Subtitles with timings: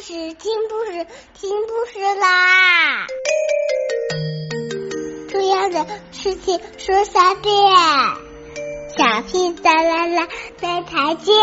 [0.00, 3.06] 事，听故事，听故事啦！
[5.28, 7.54] 重要的事情说三遍，
[8.96, 10.28] 小屁哒啦啦，
[10.60, 11.34] 明天见！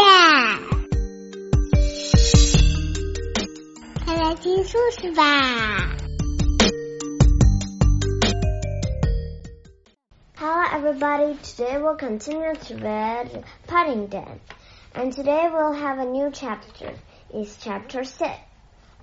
[4.06, 5.96] 快来听故事吧
[10.38, 11.38] ！Hello, everybody.
[11.42, 14.40] Today we'll continue to read Paddington,
[14.94, 16.94] and today we'll have a new chapter.
[17.34, 18.30] Is Chapter 6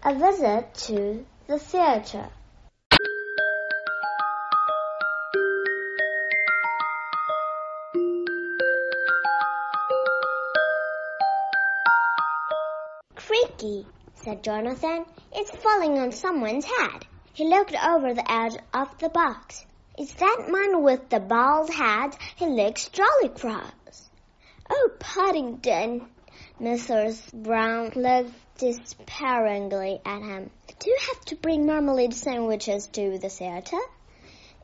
[0.05, 2.29] A Visit to the Theatre.
[13.17, 15.05] Creaky, said Jonathan.
[15.33, 17.05] It's falling on someone's head.
[17.33, 19.67] He looked over the edge of the box.
[19.99, 22.17] Is that man with the bald head?
[22.37, 24.09] He looks jolly cross.
[24.71, 26.07] Oh, Paddington,
[26.61, 27.33] Mrs.
[27.33, 30.51] Brown looked despairingly at him.
[30.79, 33.79] Do you have to bring marmalade sandwiches to the theater?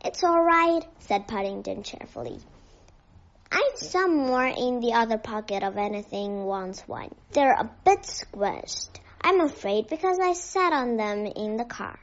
[0.05, 2.39] It's all right, said Paddington cheerfully.
[3.51, 7.15] I've some more in the other pocket of anything wants one.
[7.33, 11.99] They're a bit squished, I'm afraid, because I sat on them in the car.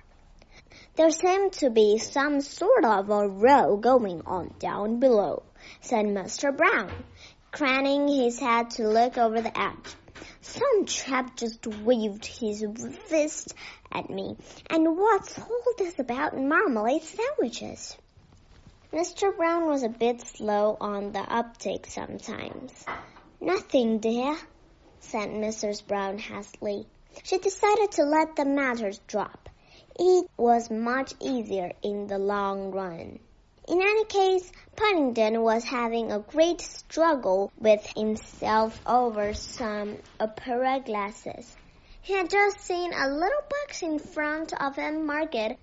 [0.95, 5.43] There seemed to be some sort of a row going on down below,
[5.81, 6.55] said Mr.
[6.55, 6.91] Brown
[7.53, 9.95] craning his head to look over the edge.
[10.41, 12.65] Some chap just waved his
[13.05, 13.53] fist
[13.91, 14.35] at me.
[14.69, 17.95] And what's all this about marmalade sandwiches?
[18.91, 19.35] Mr.
[19.37, 22.71] Brown was a bit slow on the uptake sometimes.
[23.39, 24.35] Nothing, dear,
[24.99, 25.85] said Mrs.
[25.85, 26.87] Brown hastily.
[27.23, 29.49] She decided to let the matter drop.
[29.99, 33.19] It was much easier in the long run.
[33.65, 41.55] In any case, Paddington was having a great struggle with himself over some opera glasses.
[42.01, 45.57] He had just seen a little box in front of him market,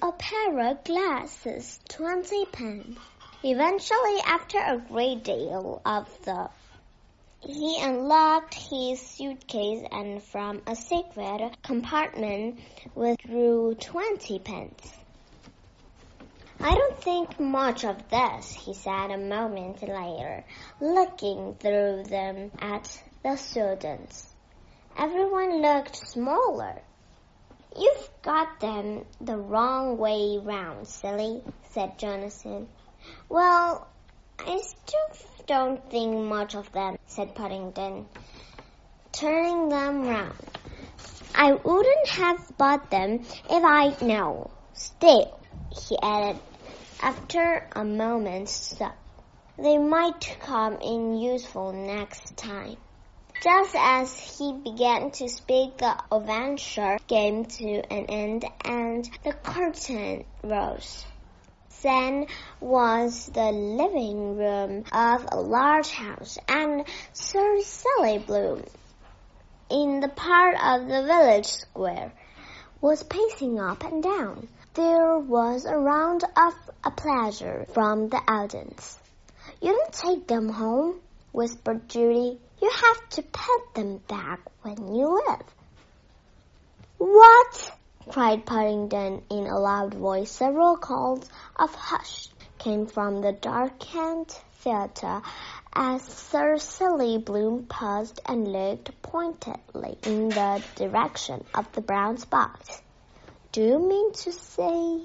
[0.00, 2.98] opera glasses, 20 pence.
[3.42, 6.54] Eventually, after a great deal of thought,
[7.40, 12.60] he unlocked his suitcase and from a secret compartment
[12.94, 15.01] withdrew 20 pence.
[16.64, 20.44] I don't think much of this, he said a moment later,
[20.80, 24.32] looking through them at the students.
[24.96, 26.80] Everyone looked smaller.
[27.76, 32.68] You've got them the wrong way round, silly, said Jonathan.
[33.28, 33.88] Well,
[34.38, 38.06] I still don't think much of them, said Paddington,
[39.10, 40.38] turning them round.
[41.34, 44.48] I wouldn't have bought them if I'd known.
[44.74, 45.40] Still,
[45.74, 46.38] he added
[47.02, 48.96] after a moment's thought,
[49.58, 52.76] they might come in useful next time.
[53.42, 60.24] Just as he began to speak, the adventure came to an end and the curtain
[60.44, 61.04] rose.
[61.82, 62.26] Then
[62.60, 68.62] was the living room of a large house, and Sir Sidney Bloom,
[69.68, 72.12] in the part of the village square,
[72.80, 74.46] was pacing up and down.
[74.74, 77.42] There was a round of applause
[77.74, 78.98] from the audience.
[79.60, 80.98] You don't take them home,
[81.30, 82.40] whispered Judy.
[82.62, 85.44] You have to put them back when you leave.
[86.96, 87.72] What?
[88.08, 90.30] cried Paddington in a loud voice.
[90.30, 94.30] Several calls of hush came from the darkened
[94.60, 95.20] theatre
[95.74, 102.80] as Sir Sidney Bloom paused and looked pointedly in the direction of the brown box.
[103.52, 104.98] Do you mean to say?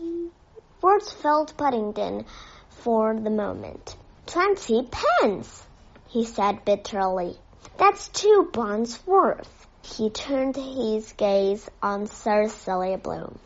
[0.81, 2.25] Words failed Paddington
[2.69, 3.97] for the moment.
[4.25, 5.67] Twenty pence,
[6.07, 7.35] he said bitterly.
[7.77, 9.67] That's two bonds worth.
[9.83, 13.37] He turned his gaze on Sir Sidney Bloom.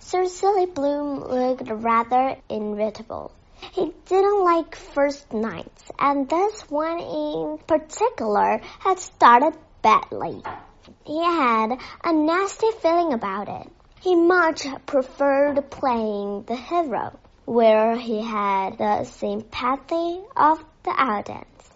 [0.00, 3.30] Sir Sidney Bloom looked rather irritable.
[3.72, 10.42] He didn't like first nights, and this one in particular had started badly.
[11.06, 13.70] He had a nasty feeling about it.
[14.00, 21.70] He much preferred playing the hero, where he had the sympathy of the audience.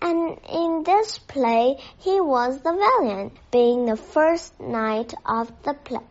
[0.00, 6.06] And in this play, he was the villain, being the first night of the play.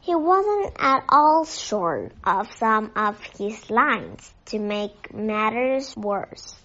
[0.00, 6.56] He wasn't at all short of some of his lines to make matters worse.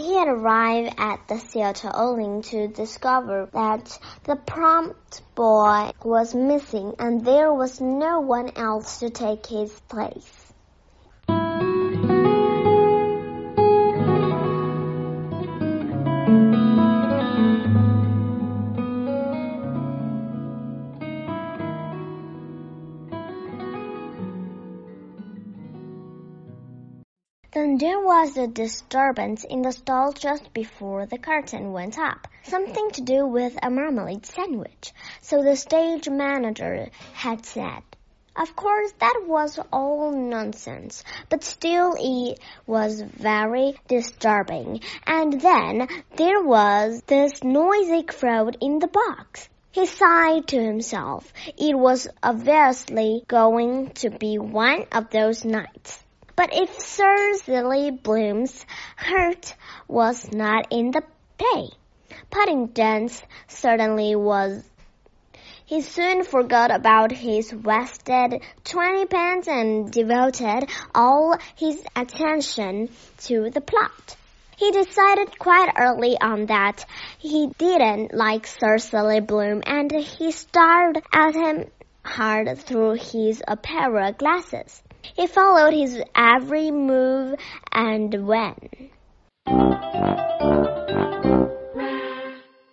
[0.00, 6.94] He had arrived at the theater only to discover that the prompt boy was missing
[6.98, 10.39] and there was no one else to take his place.
[27.52, 32.28] Then there was a disturbance in the stall just before the curtain went up.
[32.44, 34.92] Something to do with a marmalade sandwich.
[35.20, 37.82] So the stage manager had said.
[38.36, 42.38] Of course, that was all nonsense, but still it
[42.68, 44.82] was very disturbing.
[45.04, 49.48] And then there was this noisy crowd in the box.
[49.72, 51.32] He sighed to himself.
[51.58, 55.99] It was obviously going to be one of those nights.
[56.40, 58.64] But if Sir Sidney Bloom's
[58.96, 59.54] heart
[59.86, 61.02] was not in the
[61.36, 61.68] pay,
[62.30, 64.64] Paddington's certainly was
[65.66, 72.88] he soon forgot about his wasted twenty pence and devoted all his attention
[73.24, 74.16] to the plot.
[74.56, 76.86] He decided quite early on that
[77.18, 81.70] he didn't like Sir Silly Bloom and he stared at him
[82.02, 84.82] hard through his opera glasses.
[85.02, 87.38] He followed his every move
[87.72, 88.90] and when.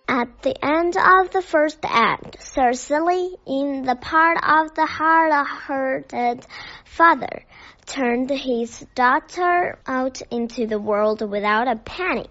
[0.08, 6.46] At the end of the first act, Sir Sidney, in the part of the hard-hearted
[6.84, 7.44] father,
[7.86, 12.28] turned his daughter out into the world without a penny.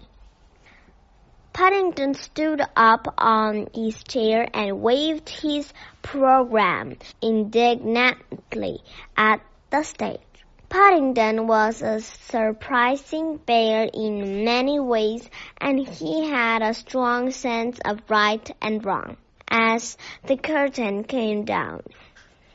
[1.52, 5.72] Paddington stood up on his chair and waved his
[6.02, 8.80] program indignantly
[9.16, 10.20] at the stage.
[10.68, 15.28] Paddington was a surprising bear in many ways,
[15.60, 19.16] and he had a strong sense of right and wrong.
[19.48, 21.82] As the curtain came down,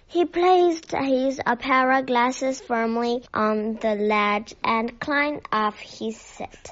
[0.07, 6.69] he placed his opera glasses firmly on the ledge and climbed off his seat.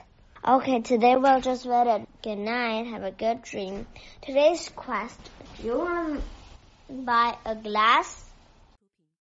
[0.47, 2.07] Okay, today we'll just read it.
[2.21, 2.85] Good night.
[2.87, 3.87] Have a good dream.
[4.21, 5.19] Today's quest.
[5.55, 6.21] If you want
[6.87, 8.30] to buy a glass